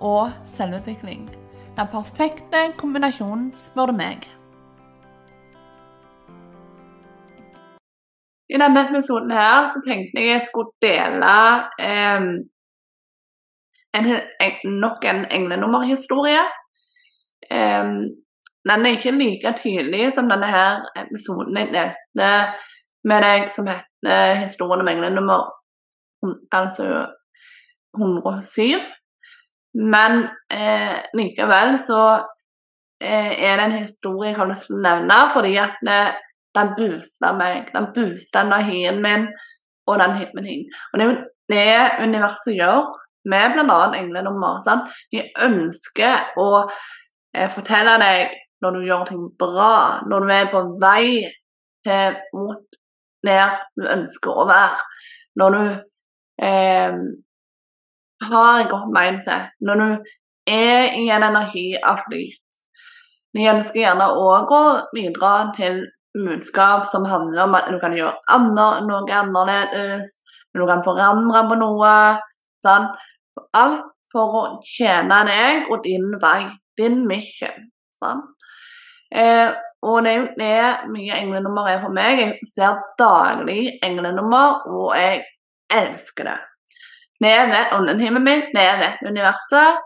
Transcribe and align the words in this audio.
og 0.00 0.30
selvutvikling. 0.46 1.28
Den 1.78 1.88
perfekte 1.92 2.60
kombinasjonen, 2.78 3.52
spør 3.56 3.92
du 3.92 3.96
meg. 3.98 4.26
I 8.48 8.58
denne 8.58 8.84
episoden 8.88 9.30
her 9.30 9.66
så 9.68 9.82
tenkte 9.84 10.22
jeg 10.22 10.32
jeg 10.32 10.46
skulle 10.46 10.72
dele 10.82 11.34
eh, 11.84 12.22
en, 13.98 14.06
en, 14.46 14.78
nok 14.80 15.04
en 15.04 15.26
englenummerhistorie. 15.30 16.46
Eh, 17.50 17.92
den 18.68 18.86
er 18.86 18.96
ikke 18.96 19.14
like 19.18 19.54
tydelig 19.62 20.12
som 20.16 20.30
denne 20.32 20.48
her 20.48 20.82
episoden 20.96 21.60
jeg 21.60 21.70
delte 21.76 22.32
med 23.08 23.22
deg 23.22 23.52
som 23.54 23.68
heter 23.70 24.40
'Historien 24.42 24.80
om 24.80 24.88
englenummer 24.88 25.42
altså 26.52 27.06
107'. 27.96 28.97
Men 29.74 30.24
eh, 30.52 30.96
likevel 31.14 31.76
så 31.82 32.02
eh, 33.02 33.34
er 33.44 33.58
det 33.58 33.66
en 33.66 33.76
historie 33.82 34.32
jeg 34.32 34.38
har 34.38 34.48
lyst 34.48 34.68
til 34.68 34.78
å 34.78 34.84
nevne, 34.86 35.18
fordi 35.34 35.54
at 35.60 35.76
det, 35.86 36.00
den 36.56 36.72
booster 36.78 37.36
meg. 37.36 37.68
Den 37.74 37.90
booster 37.94 38.46
energien 38.46 39.02
min, 39.04 39.28
og 39.88 40.00
den 40.00 40.16
hiver 40.18 40.46
ting. 40.46 40.64
Og 40.92 41.02
det 41.02 41.08
er 41.08 41.20
det 41.48 42.08
universet 42.08 42.56
gjør 42.56 42.88
med 43.28 43.54
bl.a. 43.54 43.78
englenummer. 43.96 44.60
Sant? 44.64 44.88
De 45.12 45.24
ønsker 45.44 46.32
å 46.40 46.48
eh, 46.64 47.48
fortelle 47.52 47.96
deg 48.02 48.36
når 48.64 48.74
du 48.74 48.86
gjør 48.88 49.04
ting 49.08 49.26
bra, 49.38 49.74
når 50.08 50.24
du 50.24 50.32
er 50.34 50.50
på 50.52 50.64
vei 50.82 51.04
til 51.86 52.18
mot 52.34 52.64
der 53.26 53.58
du 53.78 53.86
ønsker 53.88 54.42
å 54.42 54.46
være. 54.48 54.82
Når 55.38 55.56
du 55.56 55.62
eh, 56.44 56.98
har 58.24 58.60
et 58.60 58.70
godt 58.70 58.90
mindset, 58.94 59.52
når 59.60 59.82
du 59.82 59.88
er 60.48 60.96
i 60.98 61.06
en 61.12 61.24
energi 61.24 61.68
av 61.78 62.00
flyt. 62.06 62.62
Vi 63.36 63.46
ønsker 63.50 63.82
gjerne 63.82 64.08
òg 64.18 64.52
å 64.54 64.62
bidra 64.94 65.34
til 65.56 65.84
budskap 66.16 66.86
som 66.88 67.06
handler 67.06 67.44
om 67.44 67.54
at 67.58 67.68
du 67.70 67.78
kan 67.82 67.94
gjøre 67.94 68.16
andre, 68.32 68.80
noe 68.88 69.20
annerledes, 69.20 70.10
du 70.56 70.64
kan 70.66 70.82
forandre 70.86 71.44
på 71.50 71.58
noe. 71.60 71.94
Sånn. 72.64 72.88
Alt 73.54 73.84
for 74.12 74.34
å 74.34 74.44
tjene 74.66 75.20
deg 75.28 75.68
og 75.70 75.84
din 75.84 76.10
vei, 76.22 76.48
din 76.80 77.04
mission. 77.06 77.68
Sånn. 77.94 78.24
Eh, 79.14 79.52
og 79.86 80.02
det 80.04 80.12
er 80.12 80.18
jo 80.18 80.28
det 80.40 80.90
mye 80.90 81.18
englenummer 81.20 81.70
er 81.70 81.82
for 81.84 81.94
meg. 81.94 82.22
Jeg 82.24 82.48
ser 82.50 82.80
daglig 82.98 83.78
englenummer, 83.84 84.64
og 84.66 84.96
jeg 84.98 85.22
elsker 85.70 86.32
det. 86.32 86.38
Det 87.18 87.30
er 87.34 87.46
ved 87.50 87.72
åndenhimmelen 87.74 88.24
mitt, 88.24 88.50
det 88.54 88.62
er 88.62 88.76
ved 88.82 89.08
universet, 89.10 89.80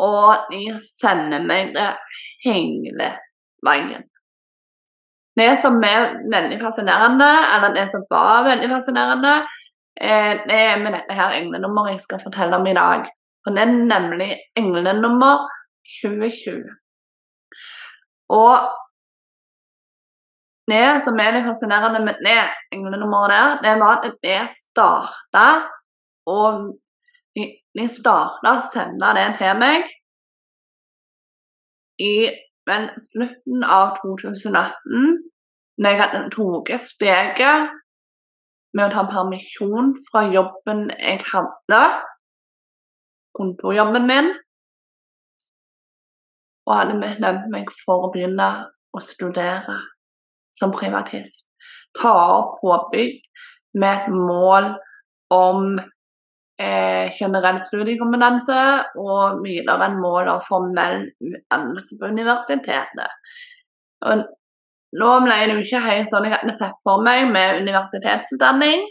og 0.00 0.48
de 0.52 0.62
sender 1.00 1.44
meg 1.44 1.74
det 1.76 1.90
hele 2.44 3.10
veien. 3.66 4.06
Det 5.36 5.50
som 5.60 5.76
er 5.84 6.14
veldig 6.32 6.56
fascinerende, 6.62 7.28
eller 7.54 7.74
det 7.76 7.84
som 7.92 8.06
var 8.08 8.46
veldig 8.46 8.70
fascinerende, 8.72 9.34
eh, 10.00 10.32
det 10.48 10.60
er 10.70 10.80
med 10.80 10.96
dette 10.96 11.18
her 11.18 11.36
englenummeret 11.36 11.96
jeg 11.96 12.06
skal 12.06 12.24
fortelle 12.24 12.56
om 12.56 12.66
i 12.66 12.76
dag. 12.76 13.04
For 13.44 13.54
det 13.54 13.66
er 13.66 13.76
nemlig 13.92 14.30
englenummer 14.56 15.44
2020. 16.00 16.64
Og 18.32 18.72
det 20.72 20.86
som 21.04 21.20
er 21.22 21.36
litt 21.36 21.46
fascinerende 21.46 22.00
med 22.08 22.24
det 22.26 22.40
englenummeret 22.74 23.30
der, 23.36 23.60
det 23.66 23.74
var 23.84 24.00
at 24.08 24.16
det 24.24 24.40
starta 24.56 25.46
Og 26.26 26.74
de, 27.36 27.86
starta 27.92 28.56
å 28.56 28.66
sende 28.72 29.12
det 29.18 29.28
til 29.38 29.60
meg 29.60 29.92
i 32.02 32.12
men 32.66 32.88
slutten 32.98 33.62
av 33.62 33.94
2018, 34.02 35.18
når 35.78 35.92
jeg 35.92 36.00
hadde 36.00 36.22
tatt 36.34 36.82
steget 36.82 37.76
med 38.76 38.88
å 38.88 38.92
ta 38.92 39.04
permisjon 39.10 39.92
fra 40.08 40.24
jobben 40.32 40.88
jeg 40.96 41.22
hadde, 41.28 41.82
kontorjobben 43.38 44.08
min, 44.10 44.32
og 46.66 46.74
hadde 46.74 46.98
bestemt 47.04 47.46
meg 47.52 47.70
for 47.84 48.08
å 48.08 48.12
begynne 48.14 48.48
å 48.90 49.02
studere 49.04 49.78
som 50.56 50.74
privatist. 50.74 51.44
Ta 51.96 52.12
opp 52.40 52.58
påbygg 52.64 53.20
med 53.78 53.92
et 53.92 54.08
mål 54.10 54.72
om 55.32 55.76
eh, 56.62 57.12
generell 57.18 57.58
studiekompetanse 57.62 58.60
og 59.00 59.42
mye 59.42 59.64
av 59.72 59.84
en 59.86 59.98
mål 60.00 60.30
av 60.36 60.44
formell 60.46 61.06
utdannelse 61.20 61.98
på 62.00 62.10
universitetet. 62.12 63.34
Og 64.06 64.24
nå 64.96 65.10
ble 65.24 65.40
det 65.42 65.56
jo 65.56 65.64
ikke 65.64 65.82
helt 65.84 66.12
sånn 66.12 66.28
jeg 66.28 66.36
hadde 66.36 66.56
sett 66.58 66.78
for 66.86 67.02
meg 67.04 67.26
med 67.32 67.60
universitetsutdanning, 67.64 68.86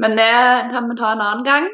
men 0.00 0.16
det 0.16 0.32
kan 0.72 0.88
vi 0.88 0.96
ta 1.00 1.12
en 1.12 1.24
annen 1.26 1.44
gang. 1.46 1.68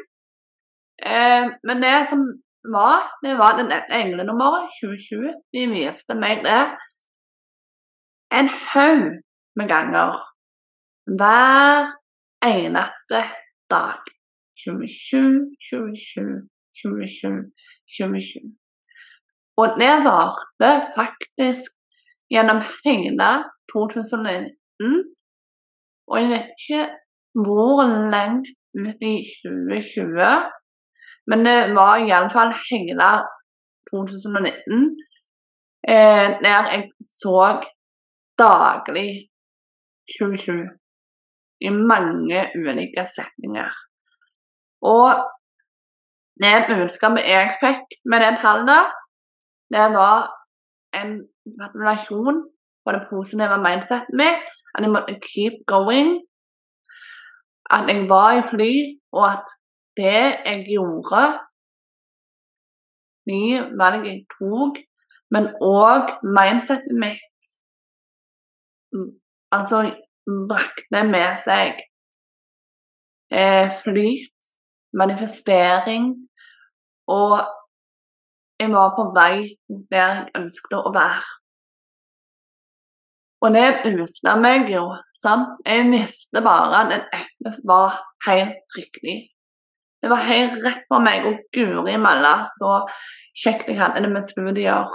Eh, 0.97 1.47
men 1.63 1.83
det 1.83 1.95
som 2.11 2.25
var, 2.67 3.05
det 3.23 3.37
var 3.39 3.55
den 3.59 3.71
englenummeret 3.71 4.73
2020. 4.81 5.37
De 5.55 5.67
viste 5.71 6.17
meg 6.17 6.43
det 6.43 6.59
en 8.35 8.49
haug 8.51 9.05
med 9.55 9.69
ganger 9.71 10.17
hver 11.17 11.93
eneste 12.43 13.23
dag. 13.71 14.16
27, 14.63 15.55
27, 15.69 16.49
27, 16.81 17.51
27. 17.97 18.41
Og 19.61 19.67
det 19.81 19.95
varte 20.05 20.71
faktisk 20.97 21.71
gjennom 22.33 22.59
hele 22.85 23.29
2019. 23.73 24.97
Og 26.09 26.15
jeg 26.21 26.29
vet 26.33 26.47
ikke 26.57 26.83
hvor 27.45 27.81
langt 28.13 28.47
ut 28.83 29.01
i 29.13 29.15
2020, 29.43 30.27
men 31.29 31.39
det 31.47 31.57
var 31.79 31.93
iallfall 31.97 32.53
hele 32.69 33.09
2019 33.91 34.97
eh, 35.87 36.29
jeg 36.41 36.89
så 37.01 37.41
daglig 38.37 39.29
2020 40.19 40.67
i 41.67 41.69
mange 41.69 42.39
ulike 42.55 43.05
setninger. 43.15 43.71
Og 44.81 45.09
det 46.43 46.57
budskapet 46.69 47.25
jeg 47.25 47.55
fikk 47.61 47.97
med 48.05 48.21
det 48.23 48.33
tallet, 48.41 48.93
det 49.73 49.87
var 49.99 50.29
en 50.99 51.11
gratulasjon 51.55 52.37
på 52.83 52.91
det 52.95 53.03
positive 53.09 53.57
mindsetet 53.67 54.13
mitt. 54.21 54.45
At 54.75 54.83
jeg 54.83 54.93
måtte 54.93 55.19
keep 55.27 55.55
going. 55.73 56.09
At 57.75 57.89
jeg 57.89 58.09
var 58.09 58.31
i 58.37 58.43
fly, 58.51 58.73
og 59.11 59.23
at 59.31 59.47
det 59.97 60.23
jeg 60.45 60.65
gjorde 60.73 61.23
De 63.27 63.41
valg 63.79 64.05
jeg 64.07 64.21
tok, 64.37 64.77
men 65.33 65.49
òg 65.61 66.13
mindsetet 66.37 66.93
mitt 67.03 67.41
Altså 69.51 69.81
brakte 70.49 71.01
med 71.11 71.35
seg 71.43 71.81
eh, 73.31 73.67
flyt 73.83 74.51
manifestering. 74.97 76.09
Og 77.07 77.39
jeg 78.59 78.71
var 78.73 78.95
på 78.97 79.09
vei 79.15 79.57
der 79.91 80.13
jeg 80.13 80.31
ønsket 80.41 80.79
å 80.79 80.93
være. 80.95 81.25
Og 83.45 83.53
det 83.53 83.67
usla 83.85 84.33
meg 84.41 84.69
jo. 84.73 84.87
sant? 85.13 85.59
Jeg 85.65 85.85
visste 85.91 86.41
bare 86.41 86.79
at 86.81 86.93
dette 87.13 87.53
var 87.69 87.99
helt 88.25 88.77
riktig. 88.77 89.17
Det 90.01 90.09
var 90.09 90.25
helt 90.25 90.57
rett 90.65 90.85
for 90.89 91.03
meg. 91.05 91.25
Og 91.29 91.43
guri 91.53 91.97
malla 92.01 92.39
så 92.49 92.79
kjekt 93.37 93.69
jeg 93.69 93.79
hadde 93.81 94.01
det 94.05 94.11
med 94.13 94.25
studier. 94.25 94.89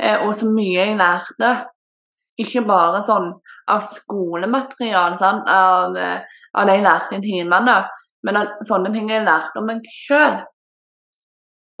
Eh, 0.00 0.18
og 0.24 0.34
så 0.34 0.50
mye 0.50 0.80
jeg 0.80 0.98
lærte. 0.98 1.52
Ikke 2.40 2.64
bare 2.66 3.02
sånn 3.06 3.30
av 3.70 3.82
skolemateriale, 3.86 5.18
sant? 5.20 5.46
Av, 5.46 5.94
eh, 5.96 6.22
av 6.54 6.66
det 6.66 6.78
jeg 6.78 6.86
lærte 6.86 7.18
i 7.18 7.24
timene, 7.24 7.76
men 8.26 8.40
sånne 8.66 8.92
ting 8.94 9.08
har 9.10 9.20
jeg 9.20 9.28
lært 9.28 9.58
om 9.58 9.68
meg 9.70 9.86
sjøl. 9.88 10.40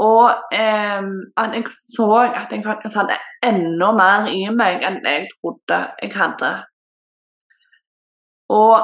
Og 0.00 0.54
eh, 0.56 1.08
jeg 1.54 1.64
så 1.76 2.08
at 2.24 2.52
jeg 2.54 2.64
faktisk 2.64 2.96
hadde 3.02 3.18
enda 3.44 3.90
mer 3.96 4.30
i 4.32 4.46
meg 4.54 4.84
enn 4.86 5.02
jeg 5.04 5.26
trodde 5.34 5.80
jeg 6.00 6.14
hadde. 6.16 6.52
Og 8.50 8.76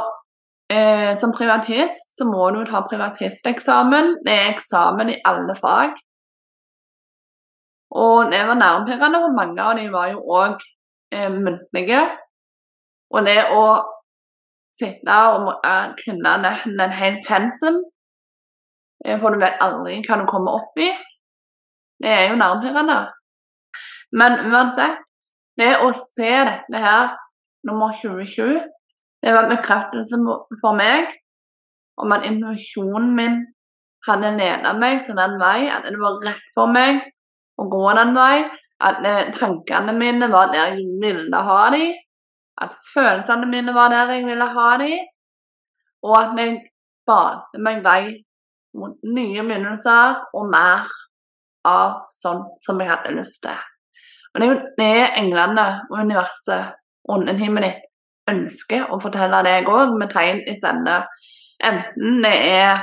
eh, 0.72 1.14
som 1.16 1.32
privatist 1.32 2.18
så 2.18 2.28
må 2.28 2.50
du 2.52 2.60
ta 2.68 2.84
privatisteksamen. 2.84 4.18
Det 4.26 4.34
er 4.34 4.52
eksamen 4.52 5.14
i 5.14 5.20
alle 5.24 5.56
fag. 5.56 5.96
Og 7.96 8.30
det 8.32 8.42
var 8.44 8.58
nervepirrende, 8.60 9.22
for 9.24 9.34
mange 9.36 9.62
av 9.62 9.76
dem 9.78 9.92
var 9.94 10.10
jo 10.12 10.20
òg 10.20 10.60
eh, 11.14 11.30
muntlige. 11.32 12.02
Og 13.14 13.24
det 13.24 13.38
å 13.54 13.62
sitte 14.76 15.18
og 15.34 15.52
kunne 16.02 16.38
nesten 16.44 16.80
en 16.80 16.94
hel 16.94 17.20
pensum 17.26 17.80
Eh, 19.04 19.18
for 19.20 19.30
du 19.30 19.40
vet 19.42 19.60
aldri 19.64 20.00
hva 20.04 20.20
du 20.20 20.26
kommer 20.30 20.58
opp 20.60 20.80
i. 20.80 20.88
Det 22.02 22.12
er 22.12 22.30
jo 22.30 22.38
nervepirrende. 22.40 22.98
Men 24.16 24.38
uansett, 24.50 25.02
det 25.60 25.72
å 25.82 25.90
se 25.96 26.30
dette 26.48 26.80
her, 26.80 27.14
nummer 27.66 27.94
2020, 28.02 28.60
det 29.24 29.32
var 29.34 29.46
en 29.46 29.54
bekreftelse 29.56 30.18
for 30.60 30.76
meg 30.78 31.10
om 32.02 32.12
at 32.14 32.26
intuisjonen 32.28 33.14
min 33.16 33.38
hadde 34.06 34.34
ledet 34.36 34.74
meg 34.78 35.06
til 35.06 35.16
den 35.18 35.38
vei, 35.40 35.66
at 35.72 35.88
det 35.88 35.98
var 35.98 36.20
rett 36.22 36.50
for 36.54 36.70
meg 36.70 37.00
å 37.58 37.66
gå 37.72 37.84
den 37.96 38.12
vei, 38.14 38.44
at 38.86 39.00
eh, 39.08 39.32
tankene 39.38 39.94
mine 39.96 40.28
var 40.30 40.52
der 40.52 40.76
jeg 40.76 40.84
ville 41.02 41.40
ha 41.48 41.62
dem, 41.72 41.96
at 42.62 42.74
følelsene 42.94 43.46
mine 43.50 43.74
var 43.74 43.90
der 43.92 44.12
jeg 44.14 44.26
ville 44.26 44.48
ha 44.56 44.68
dem, 44.80 45.06
og 46.02 46.16
at 46.20 46.38
jeg 46.40 46.60
bade 47.06 47.62
meg 47.62 47.82
vei 47.84 48.02
mot 48.76 48.96
nye 49.16 49.42
begynnelser 49.42 50.22
og 50.36 50.50
mer 50.52 50.86
av 51.66 52.06
sånn 52.12 52.44
som 52.62 52.80
jeg 52.80 52.90
hadde 52.92 53.14
lyst 53.16 53.42
til. 53.44 53.58
Og 54.34 54.42
det 54.78 54.86
er 55.00 55.16
englene 55.20 55.66
og 55.90 55.98
universet, 55.98 56.76
ånden 57.08 57.40
himmelen 57.40 57.70
ditt, 57.70 57.82
ønsker 58.26 58.90
å 58.90 58.98
fortelle 58.98 59.38
deg 59.46 59.68
òg, 59.70 59.94
med 59.98 60.10
tegn 60.10 60.42
i 60.50 60.56
sende. 60.58 60.98
Enten 61.62 62.22
det 62.24 62.34
er 62.50 62.82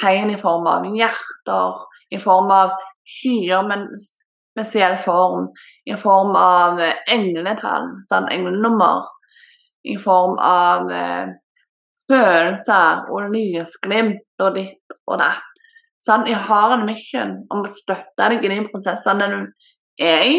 tegn 0.00 0.32
i 0.34 0.38
form 0.40 0.66
av 0.66 0.88
hjerter, 0.90 1.84
i 2.10 2.18
form 2.18 2.50
av 2.52 2.74
skyer 3.06 3.62
med 3.68 3.84
en 3.84 4.02
spesiell 4.50 4.96
form, 5.00 5.48
i 5.86 5.96
form 5.98 6.34
av 6.38 6.80
engletall, 7.10 7.90
sånn 8.10 8.28
englenummer, 8.32 9.06
i 9.86 9.96
form 10.00 10.36
av 10.44 10.90
eh, 10.92 11.30
følelser 12.10 13.06
og 13.10 13.30
lysglimt 13.34 14.42
og 14.42 14.56
ditt 14.58 14.96
og 15.06 15.20
det. 15.22 15.32
Sånn, 16.00 16.24
jeg 16.28 16.40
har 16.48 16.74
en 16.74 16.86
mission 16.88 17.34
om 17.52 17.64
å 17.64 17.70
støtte 17.70 18.30
deg 18.32 18.44
i 18.44 18.52
de 18.52 18.62
prosessene 18.70 19.28
du 19.32 19.38
er 20.00 20.24
i. 20.24 20.38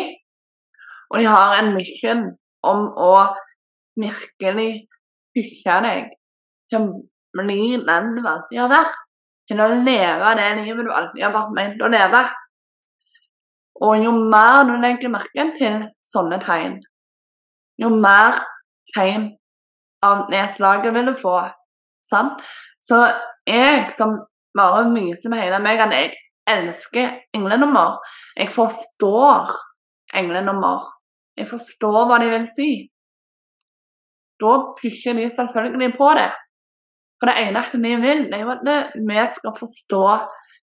Og 1.11 1.21
jeg 1.21 1.29
har 1.29 1.59
en 1.59 1.73
mission 1.75 2.23
om 2.65 2.87
å 2.97 3.13
virkelig 3.99 4.87
pushe 5.35 5.77
deg 5.85 6.11
til 6.71 6.79
å 6.79 6.99
bli 7.37 7.77
den 7.77 8.13
du 8.17 8.25
alltid 8.25 8.63
har 8.63 8.71
vært. 8.71 8.99
Til 9.51 9.61
å 9.61 9.67
leve 9.83 10.33
det 10.39 10.49
livet 10.61 10.87
du 10.87 10.93
alltid 10.95 11.25
har 11.25 11.35
vært 11.35 11.55
ment 11.57 11.83
å 11.83 11.91
leve. 11.91 12.23
Og 13.81 14.03
jo 14.03 14.11
mer 14.13 14.63
du 14.69 14.75
legger 14.77 15.09
merke 15.09 15.45
til 15.57 15.85
sånne 16.05 16.37
tegn, 16.43 16.79
jo 17.81 17.89
mer 17.89 18.37
tegn 18.95 19.31
av 20.05 20.27
nedslaget 20.29 20.93
vil 20.93 21.09
du 21.09 21.15
få. 21.17 21.37
Sant? 22.05 22.41
Så 22.81 22.99
jeg 23.47 23.87
som 23.97 24.19
bare 24.57 24.87
myser 24.89 25.31
med 25.31 25.41
hele 25.41 25.61
meg 25.63 25.81
at 25.81 25.93
jeg 25.95 26.13
elsker 26.49 27.17
englenummer. 27.37 27.99
Jeg 28.37 28.51
forstår 28.53 29.53
englenummer. 30.17 30.89
Jeg 31.37 31.47
forstår 31.49 32.05
hva 32.09 32.19
de 32.21 32.29
vil 32.33 32.47
si. 32.49 32.69
Da 34.41 34.57
pusher 34.77 35.17
de 35.17 35.29
selvfølgelig 35.29 35.93
på 35.97 36.09
det. 36.17 36.29
For 37.21 37.29
det 37.29 37.47
eneste 37.47 37.77
de 37.81 37.95
vil, 38.01 38.23
det 38.31 38.39
er 38.39 38.45
jo 38.45 38.55
at 38.55 38.95
vi 38.97 39.25
skal 39.35 39.57
forstå 39.57 40.05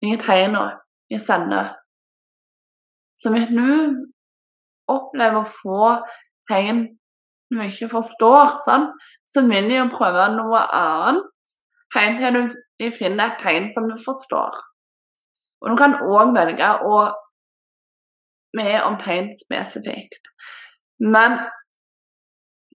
de 0.05 0.17
tegnene 0.21 0.67
de 1.11 1.21
sender. 1.21 1.73
Så 3.23 3.31
hvis 3.31 3.47
du 3.55 3.67
opplever 4.91 5.43
å 5.43 5.55
få 5.63 5.95
tegn 6.51 6.89
du 7.53 7.61
ikke 7.61 7.91
forstår, 7.93 8.57
sånn, 8.65 8.89
så 9.29 9.45
vil 9.45 9.69
de 9.69 9.77
jo 9.77 9.89
prøve 9.93 10.25
noe 10.35 10.61
annet 10.73 11.57
helt 11.93 12.23
til 12.23 12.39
du 12.81 12.87
finner 12.97 13.35
et 13.35 13.43
tegn 13.43 13.69
som 13.71 13.89
du 13.91 13.99
forstår. 14.01 14.57
Og 15.63 15.71
du 15.71 15.77
kan 15.79 15.99
òg 16.01 16.33
velge 16.35 16.71
å 16.89 17.03
med 18.57 18.79
om 18.85 18.97
tegn 19.01 19.31
spesifikt. 19.37 20.31
Men 21.01 21.39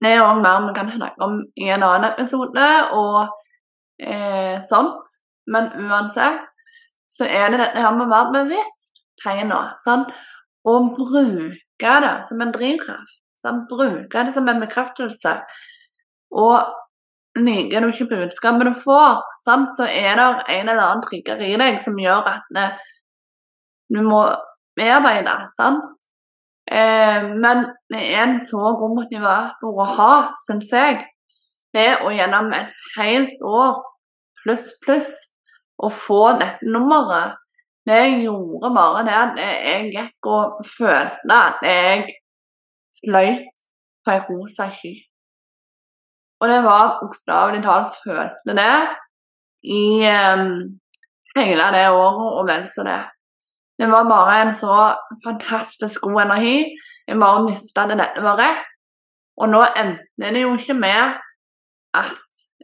det 0.02 0.14
er 0.14 0.24
òg 0.24 0.44
mer 0.44 0.68
vi 0.68 0.76
kan 0.78 0.90
snakke 0.94 1.26
om 1.26 1.42
i 1.58 1.70
en 1.74 1.86
annen 1.86 2.12
episode 2.12 2.70
og 2.98 3.20
eh, 4.02 4.62
sånt. 4.70 5.14
Men 5.50 5.72
uansett 5.88 6.46
så 7.12 7.26
er 7.26 7.52
det 7.52 7.62
dette 7.62 7.84
her 7.84 7.94
med 7.96 8.08
å 8.08 8.14
være 8.14 8.34
bevisst 8.36 9.02
tegna. 9.24 9.62
Sånn? 9.84 10.06
Og 10.68 10.92
bruke 10.98 11.94
det 12.04 12.16
som 12.28 12.42
en 12.44 12.52
drivkraft. 12.56 13.22
Sånn? 13.42 13.64
Bruke 13.70 14.26
det 14.28 14.34
som 14.36 14.48
en 14.50 14.62
bekreftelse. 14.64 15.34
Og 16.36 17.38
liker 17.38 17.84
du 17.84 17.92
ikke 17.92 18.10
budskapet 18.10 18.72
du 18.72 18.74
får, 18.82 19.22
sant? 19.46 19.70
så 19.78 19.86
er 19.86 20.18
det 20.18 20.28
en 20.58 20.72
eller 20.72 20.84
annen 20.84 21.04
trigger 21.06 21.44
i 21.46 21.54
deg 21.60 21.78
som 21.82 22.00
gjør 22.02 22.32
at 22.34 22.48
det, 22.56 22.72
du 23.94 24.02
må 24.04 24.24
bearbeide. 24.78 25.36
sant? 25.56 25.86
Eh, 26.68 27.30
men 27.30 27.64
det 27.94 28.02
er 28.02 28.24
en 28.26 28.40
så 28.44 28.74
god 28.80 28.98
motivator 28.98 29.84
å 29.84 29.88
ha, 30.00 30.14
syns 30.44 30.74
jeg. 30.74 31.06
Det 31.76 31.90
å 32.04 32.12
gjennom 32.12 32.50
et 32.58 32.74
helt 32.98 33.44
år 33.46 33.78
pluss, 34.42 34.72
pluss 34.84 35.12
å 35.78 35.92
få 35.94 36.24
dette 36.42 36.68
nummeret 36.68 37.38
Det 37.88 38.06
gjorde 38.24 38.74
bare 38.76 39.04
det 39.08 39.16
at 39.16 39.38
jeg 39.40 39.92
gikk 39.96 40.28
og 40.28 40.66
følte 40.78 41.36
at 41.36 41.62
jeg 41.64 42.08
fløyt 43.00 43.68
på 44.04 44.16
ei 44.16 44.24
rosa 44.30 44.68
sky. 44.76 44.94
Og 46.42 46.50
det 46.52 46.58
var 46.64 46.98
bokstavelig 47.02 47.62
talt 47.64 47.96
følte 48.04 48.58
det 48.60 48.76
i 49.64 49.84
um, 50.06 50.50
hele 51.38 51.70
det 51.76 51.86
året 51.90 52.28
og 52.40 52.44
vel 52.50 52.68
så 52.74 52.84
det. 52.88 53.00
Det 53.80 53.88
var 53.92 54.10
bare 54.10 54.42
en 54.42 54.54
så 54.56 54.76
fantastisk 55.26 56.02
god 56.02 56.22
energi. 56.22 56.58
Jeg 57.08 57.20
bare 57.20 57.44
mista 57.46 57.88
det 57.88 58.00
dette 58.02 58.24
var 58.26 58.40
rett. 58.42 58.64
Og 59.38 59.50
nå 59.50 59.62
endte 59.78 60.34
det 60.34 60.42
jo 60.42 60.56
ikke 60.58 60.74
med 60.74 61.18
at 61.94 62.16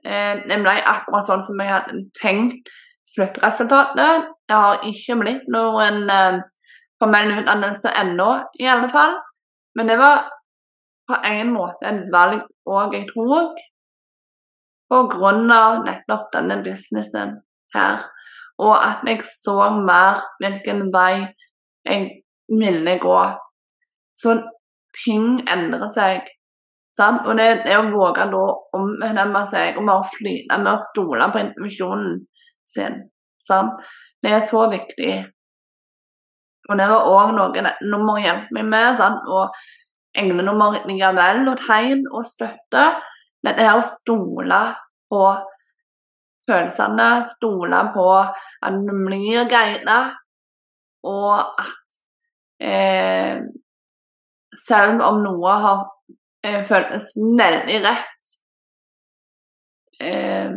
eh, 0.06 0.42
det 0.50 0.58
ble 0.64 0.74
akkurat 0.94 1.28
sånn 1.28 1.44
som 1.46 1.62
jeg 1.62 1.70
hadde 1.70 2.00
tenkt 2.18 2.72
sluttresultatet. 3.14 4.33
Det 4.50 4.56
har 4.60 4.84
ikke 4.88 5.18
blitt 5.22 5.46
noen 5.52 6.10
eh, 6.12 6.40
formell 7.02 7.36
utdannelse 7.40 7.94
ennå, 8.02 8.30
i 8.60 8.68
alle 8.70 8.90
fall. 8.92 9.16
Men 9.78 9.90
det 9.90 9.98
var 10.02 10.28
på 11.08 11.20
en 11.28 11.54
måte 11.54 11.88
et 11.90 12.04
valg 12.14 12.44
òg 12.70 12.96
jeg 12.96 13.08
tok, 13.12 13.62
på 14.92 15.00
grunn 15.12 15.52
av 15.52 15.82
nettopp 15.88 16.30
denne 16.36 16.60
businessen 16.66 17.38
her. 17.76 18.04
Og 18.62 18.76
at 18.78 19.02
jeg 19.08 19.24
så 19.26 19.72
mer 19.74 20.22
hvilken 20.42 20.86
vei 20.94 21.26
jeg 21.88 22.10
ville 22.48 22.98
gå. 23.02 23.18
Så 24.16 24.38
ting 25.04 25.42
endrer 25.50 25.90
seg. 25.92 26.30
Sant? 26.98 27.26
Og 27.26 27.40
det, 27.40 27.64
det 27.66 27.80
å 27.80 27.88
våge 27.90 28.28
da 28.30 28.44
å 28.44 28.58
ombestemme 28.78 29.42
seg 29.50 29.80
og 29.82 29.88
bare 29.90 30.12
flyte 30.14 30.60
med 30.62 30.76
å 30.76 30.82
stole 30.84 31.30
på 31.34 31.42
intuisjonen 31.42 32.20
sin, 32.70 33.00
sant? 33.44 33.80
det 34.24 34.32
er 34.32 34.44
så 34.44 34.66
viktig. 34.72 35.14
Og 36.70 36.78
det 36.80 36.86
var 36.88 37.08
òg 37.12 37.34
noe 37.36 37.72
nummer 37.84 38.22
hjelper 38.24 38.56
meg 38.56 38.70
med. 38.72 38.94
Sant? 38.96 39.26
Og 39.28 39.52
englenummer 40.16 40.80
likevel, 40.88 41.44
og 41.52 41.58
tegn 41.60 42.06
og 42.12 42.24
støtte. 42.28 42.86
det 43.44 43.60
er 43.60 43.74
å 43.76 43.84
stole 43.84 44.60
på 45.12 45.24
følelsene, 46.48 47.08
stole 47.28 47.82
på 47.96 48.08
at 48.16 48.78
du 48.86 48.94
blir 49.06 49.48
guidet, 49.52 50.04
og 51.04 51.60
at 51.60 51.98
eh, 52.64 53.44
selv 54.56 55.04
om 55.04 55.20
noe 55.26 55.56
har 55.66 55.82
eh, 56.46 56.62
føltes 56.68 57.12
veldig 57.20 57.80
rett 57.84 58.32
eh, 60.00 60.56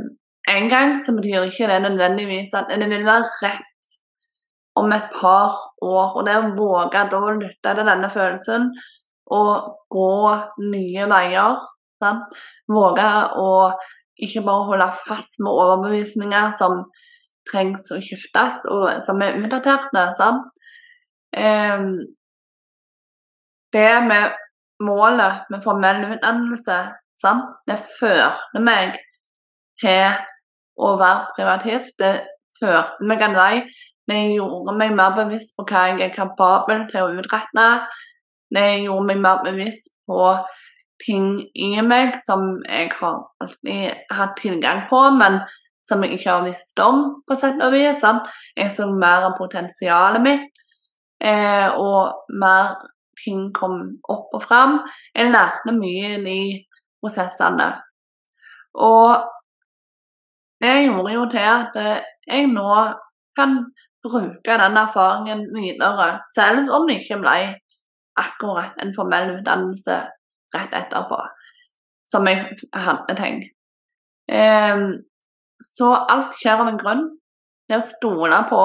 en 0.48 0.68
gang, 0.70 0.98
så 1.04 1.14
betyr 1.16 1.48
ikke 1.48 1.68
det 1.70 1.80
nødvendigvis 1.82 2.54
at 2.54 2.70
det 2.70 2.88
vil 2.90 3.06
være 3.06 3.30
rett 3.42 3.96
om 4.76 4.92
et 4.92 5.08
par 5.20 5.56
år. 5.82 6.16
Og 6.16 6.26
det 6.26 6.36
å 6.38 6.52
våge 6.58 7.02
å 7.18 7.32
lytte 7.40 7.74
til 7.74 7.88
denne 7.88 8.10
følelsen 8.12 8.68
og 9.36 9.80
gå 9.90 10.12
nye 10.70 11.08
veier. 11.10 11.56
Sant? 12.02 12.36
Våge 12.68 13.08
å 13.40 13.50
ikke 14.22 14.44
bare 14.46 14.68
holde 14.70 14.90
fast 15.06 15.40
med 15.42 15.52
overbevisninger 15.52 16.52
som 16.58 16.84
trengs 17.50 17.90
å 17.94 17.98
skiftes, 18.02 18.62
og 18.70 19.02
som 19.06 19.20
er 19.22 19.38
utdaterte. 19.40 20.10
Sant? 20.18 20.46
Um, 21.36 22.06
Det 23.72 24.00
med 24.08 24.32
målet 24.80 25.50
med 25.50 25.62
formell 25.64 26.04
utdannelse, 26.14 26.76
sant? 27.18 27.48
det 27.68 27.76
førte 27.98 28.60
meg 28.62 28.94
til 29.82 30.14
å 30.76 30.94
være 31.00 31.32
privatist. 31.36 31.94
Det 31.98 32.14
førte 32.60 33.06
meg 33.08 33.24
en 33.24 33.36
vei. 33.36 33.54
Det 34.06 34.20
gjorde 34.36 34.76
meg 34.78 34.94
mer 34.94 35.16
bevisst 35.16 35.56
på 35.56 35.66
hva 35.66 35.88
jeg 35.90 36.04
er 36.06 36.14
kapabel 36.14 36.86
til 36.90 37.02
å 37.02 37.20
utrette. 37.20 37.66
Det 38.54 38.66
gjorde 38.84 39.08
meg 39.08 39.22
mer 39.24 39.42
bevisst 39.44 39.94
på 40.06 40.20
ting 41.02 41.40
i 41.58 41.72
meg 41.84 42.16
som 42.22 42.60
jeg 42.64 42.92
har 42.96 43.24
alltid 43.42 44.12
hatt 44.16 44.36
tilgang 44.40 44.84
på, 44.90 45.00
men 45.18 45.40
som 45.86 46.02
jeg 46.02 46.16
ikke 46.16 46.30
har 46.30 46.46
visst 46.46 46.82
om, 46.82 47.02
på 47.26 47.36
sett 47.38 47.60
og 47.62 47.74
vis. 47.74 48.04
Jeg 48.56 48.74
så 48.74 48.88
mer 48.92 49.28
av 49.28 49.36
potensialet 49.38 50.22
mitt, 50.24 50.46
eh, 51.20 51.68
og 51.74 52.30
mer 52.42 52.76
ting 53.22 53.50
kom 53.54 53.98
opp 54.12 54.34
og 54.34 54.42
fram. 54.44 54.80
Jeg 55.14 55.32
lærte 55.32 55.74
mye 55.76 56.16
i 56.30 56.40
prosessene. 57.02 57.70
Og 58.76 59.35
det 60.62 60.74
gjorde 60.86 61.12
jo 61.14 61.24
til 61.30 61.46
at 61.46 61.74
jeg 62.26 62.46
nå 62.52 62.70
kan 63.36 63.58
bruke 64.06 64.58
den 64.62 64.76
erfaringen 64.76 65.42
videre, 65.54 66.20
selv 66.34 66.70
om 66.74 66.86
det 66.88 67.00
ikke 67.00 67.20
ble 67.22 67.36
akkurat 68.16 68.78
en 68.82 68.94
formell 68.96 69.34
utdannelse 69.36 69.98
rett 70.54 70.76
etterpå, 70.80 71.18
som 72.08 72.28
jeg 72.30 72.56
hadde 72.72 73.16
tenkt. 73.18 73.52
Um, 74.26 75.02
så 75.62 75.92
alt 76.10 76.36
skjer 76.40 76.62
av 76.62 76.70
en 76.70 76.80
grunn. 76.80 77.04
Det 77.66 77.78
å 77.78 77.84
stole 77.84 78.38
på 78.50 78.62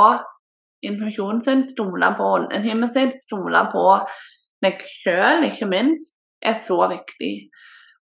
intuisjonen 0.85 1.41
sin, 1.43 1.63
stole 1.65 2.11
på 2.17 2.29
åndetimen 2.37 2.91
sin, 2.93 3.11
stole 3.13 3.65
på 3.73 3.85
meg 4.61 4.81
sjøl, 4.85 5.45
ikke 5.47 5.69
minst, 5.69 6.15
er 6.41 6.57
så 6.57 6.79
viktig. 6.89 7.33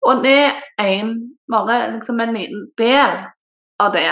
Og 0.07 0.23
det 0.23 0.41
er 0.79 0.89
en, 0.93 1.13
bare 1.51 1.79
liksom 1.95 2.19
en 2.23 2.35
liten 2.35 2.67
del 2.79 3.17
av 3.79 3.93
det 3.95 4.11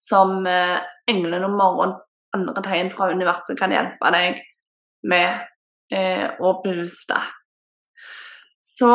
som 0.00 0.46
eh, 0.46 0.78
om 1.10 1.60
og 1.60 2.00
andre 2.36 2.62
tegn 2.64 2.90
fra 2.92 3.10
universet 3.12 3.58
kan 3.58 3.74
hjelpe 3.74 4.10
deg 4.14 4.40
med 5.08 5.42
eh, 5.92 6.28
å 6.40 6.54
booste. 6.62 7.18
Så 8.62 8.92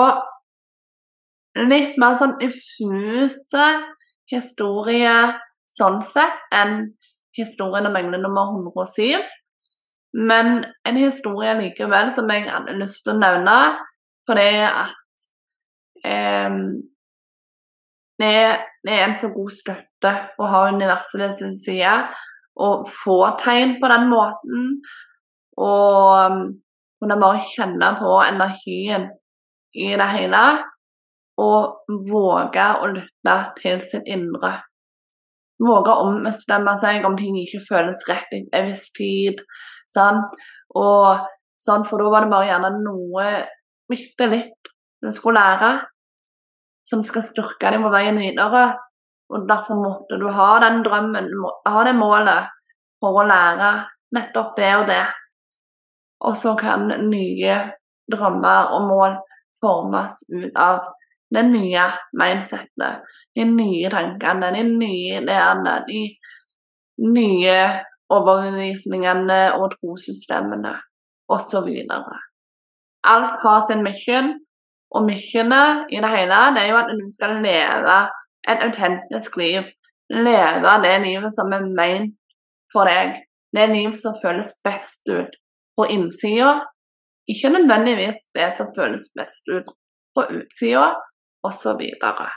litt 1.58 1.98
mer 2.00 2.18
sånn 2.18 2.38
diffuse 2.42 3.68
historie 4.32 5.14
sånn 5.78 6.02
sett 6.06 6.56
enn 6.56 6.80
historien 7.38 7.88
om 7.90 7.98
engle 8.00 8.20
nummer 8.22 8.54
107. 8.58 9.22
Men 10.18 10.64
en 10.88 10.98
historie 10.98 11.54
likevel 11.60 12.10
som 12.16 12.30
jeg 12.32 12.48
hadde 12.50 12.78
lyst 12.80 13.04
til 13.04 13.14
å 13.14 13.20
nevne, 13.20 13.58
fordi 14.28 14.50
at 14.66 15.28
eh, 16.08 16.58
det, 18.22 18.58
er 18.88 19.04
en 19.04 19.18
så 19.20 19.30
god 19.34 19.54
støtte 19.54 20.14
å 20.40 20.50
ha 20.50 20.64
universet 20.74 21.22
ved 21.22 21.36
sin 21.38 21.54
side 21.58 21.94
og 22.58 22.88
få 22.90 23.20
tegn 23.44 23.76
på 23.82 23.90
den 23.92 24.08
måten. 24.10 24.64
Og 25.58 26.38
kunne 26.98 27.20
bare 27.22 27.46
kjenne 27.52 27.92
på 28.00 28.16
energien 28.26 29.10
i 29.78 29.92
det 30.00 30.10
hele 30.16 30.44
og 31.38 31.94
våge 32.10 32.66
å 32.82 32.90
lytte 32.90 33.36
til 33.60 33.84
sitt 33.86 34.10
indre. 34.10 34.56
Våge 35.62 35.94
å 35.94 36.08
ombestemme 36.10 36.74
seg 36.82 37.06
om 37.06 37.18
ting 37.18 37.38
ikke 37.42 37.62
føles 37.66 38.02
rett 38.10 38.34
i 38.34 38.44
en 38.58 38.72
viss 38.72 38.88
tid. 38.98 39.42
Sant? 39.90 40.34
Og 40.78 41.22
sant? 41.62 41.86
For 41.90 42.02
da 42.02 42.10
var 42.14 42.26
det 42.26 42.34
bare 42.34 42.50
gjerne 42.50 42.74
noe 42.82 43.28
bitte 43.90 44.30
litt 44.30 44.74
du 45.02 45.12
skulle 45.14 45.38
lære, 45.40 45.72
som 46.88 47.04
skal 47.04 47.26
styrke 47.26 47.72
deg 47.74 47.84
på 47.84 47.92
veien 47.94 48.20
videre. 48.20 48.66
Og 49.28 49.48
derfor 49.50 49.80
måtte 49.82 50.20
du 50.22 50.28
ha 50.32 50.52
den 50.64 50.84
drømmen, 50.86 51.28
ha 51.68 51.84
det 51.84 51.96
målet 51.98 52.54
for 53.04 53.20
å 53.20 53.26
lære 53.28 53.72
nettopp 54.16 54.54
det 54.56 54.70
og 54.78 54.86
det. 54.88 55.04
Og 56.28 56.38
så 56.40 56.56
kan 56.60 56.88
nye 57.10 57.58
drømmer 58.12 58.72
og 58.78 58.88
mål 58.88 59.18
formes 59.62 60.22
ut 60.32 60.56
av 60.56 60.88
det 61.34 61.44
nye 61.44 61.84
mindsettet, 62.16 63.04
de 63.36 63.44
nye 63.52 63.92
tankene, 63.92 64.54
de 64.56 64.64
nye 64.64 65.20
ideene, 65.20 65.74
de 65.90 66.06
nye 67.04 67.58
overbevisningene 68.14 69.42
og 69.58 69.74
trossystemene 69.76 70.72
osv. 71.28 71.68
Alt 73.08 73.42
har 73.44 73.66
sin 73.68 73.84
mission, 73.84 74.38
og 74.96 75.08
missionet 75.08 75.92
i 75.92 76.00
det 76.04 76.12
hele 76.12 76.40
det 76.56 76.64
er 76.64 76.72
jo 76.72 76.80
at 76.80 76.94
du 76.96 77.08
skal 77.16 77.42
leve 77.44 77.98
et 78.48 78.64
autentisk 78.64 79.38
liv. 79.40 79.68
Leve 80.14 80.76
det 80.86 80.96
livet 81.04 81.34
som 81.36 81.52
er 81.52 81.66
ment 81.68 82.16
for 82.72 82.88
deg. 82.88 83.18
Det 83.56 83.68
liv 83.72 83.96
som 84.00 84.16
føles 84.22 84.54
best 84.64 85.04
ut 85.12 85.36
på 85.78 85.88
innsida. 85.92 86.62
Ikke 87.28 87.52
nødvendigvis 87.52 88.28
det 88.36 88.54
som 88.56 88.72
føles 88.76 89.10
best 89.18 89.50
ut 89.52 89.68
på 90.16 90.24
utsida, 90.32 90.94
osv. 91.44 91.82
Så, 92.00 92.30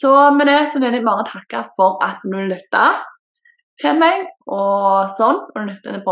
så 0.00 0.12
med 0.34 0.50
det 0.50 0.58
så 0.72 0.82
vil 0.82 0.98
jeg 0.98 1.06
bare 1.06 1.28
takke 1.28 1.62
for 1.76 2.02
at 2.04 2.24
du 2.26 2.34
lytta 2.50 2.88
til 3.78 3.94
meg 4.00 4.26
og 4.50 5.06
sånn, 5.14 5.38
og 5.54 5.68
lytta 5.68 5.94
til 5.94 6.02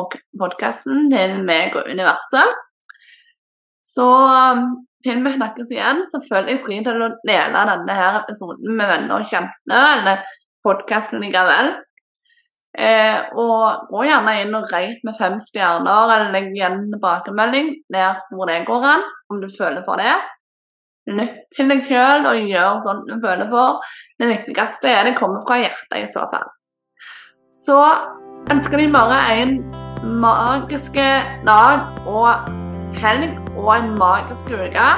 podkasten 0.40 1.10
til 1.10 1.40
meg 1.46 1.74
og 1.74 1.90
universet. 1.90 2.62
Så 3.86 4.06
til 5.06 5.24
vi 5.24 5.34
snakkes 5.38 5.72
igjen, 5.72 6.04
så 6.10 6.20
føler 6.26 6.54
jeg 6.54 6.62
fri 6.66 6.82
til 6.84 7.06
å 7.06 7.10
dele 7.26 7.64
denne 7.72 7.98
her 7.98 8.20
episoden 8.20 8.76
med 8.76 8.90
venner 8.92 9.20
og 9.20 9.32
kjente, 9.32 9.82
eller 9.96 10.22
podkasten 10.66 11.22
likevel. 11.24 11.74
Eh, 12.76 13.32
og 13.40 13.88
gå 13.88 14.04
gjerne 14.04 14.34
inn 14.42 14.56
og 14.58 14.68
reit 14.68 15.00
med 15.06 15.16
fem 15.16 15.38
stjerner, 15.40 16.12
eller 16.12 16.34
legg 16.34 16.50
igjen 16.52 16.82
tilbakemelding 16.92 17.76
der 17.94 18.20
hvor 18.34 18.50
det 18.50 18.64
går 18.68 18.90
an, 18.92 19.06
om 19.32 19.40
du 19.40 19.48
føler 19.48 19.86
for 19.86 20.02
det 20.02 20.12
lytt 21.06 21.46
til 21.54 21.70
deg 21.70 21.86
sjøl 21.86 22.26
og 22.26 22.50
gjør 22.50 22.82
sånn 22.84 23.02
du 23.06 23.16
føler 23.22 23.48
for. 23.50 23.80
Det 24.18 24.30
viktigste 24.32 24.92
er 24.92 25.08
det 25.08 25.16
kommer 25.20 25.44
fra 25.46 25.60
hjertet 25.62 25.98
i 26.00 26.06
så 26.10 26.26
fall. 26.32 26.48
Så 27.54 27.78
ønsker 28.52 28.82
vi 28.82 28.90
bare 28.92 29.20
en 29.38 29.56
magiske 30.20 31.06
dag 31.46 32.00
og 32.06 32.65
helg 33.00 33.38
og 33.56 33.72
en 33.76 33.94
magisk 33.98 34.50
uke. 34.52 34.90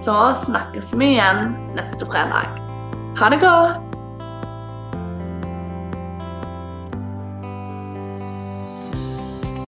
Så 0.00 0.18
snakkes 0.46 0.94
vi 0.98 1.14
igjen 1.16 1.56
neste 1.76 2.06
fredag. 2.08 2.58
Ha 3.20 3.32
det 3.32 3.42
godt! 3.44 3.91